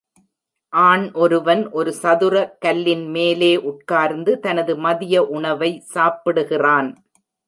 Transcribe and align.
ஆண் 0.73 1.03
ஒருவன் 1.13 1.61
ஒரு 1.71 1.91
சதுர 1.93 2.35
கல்லின் 2.59 3.03
மேலே 3.09 3.51
உட்கார்ந்து 3.71 4.33
தனது 4.39 4.75
மதிய 4.77 5.23
உணவை 5.37 5.71
சாப்பிடுகிறான். 5.93 6.89